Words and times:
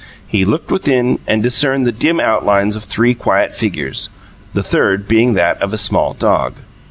He 0.27 0.45
looked 0.45 0.71
within, 0.71 1.19
and 1.27 1.43
discerned 1.43 1.85
the 1.85 1.91
dim 1.91 2.19
outlines 2.19 2.75
of 2.75 2.85
three 2.85 3.13
quiet 3.13 3.53
figures, 3.53 4.09
the 4.55 4.63
third 4.63 5.07
being 5.07 5.35
that 5.35 5.61
of 5.61 5.73
a 5.73 5.77
small 5.77 6.15
dog. 6.15 6.55